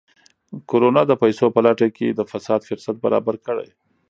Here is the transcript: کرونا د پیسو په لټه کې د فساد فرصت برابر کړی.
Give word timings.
کرونا 0.69 1.01
د 1.07 1.11
پیسو 1.21 1.45
په 1.55 1.59
لټه 1.65 1.87
کې 1.95 2.07
د 2.11 2.19
فساد 2.31 2.61
فرصت 2.69 2.95
برابر 3.05 3.35
کړی. 3.45 3.69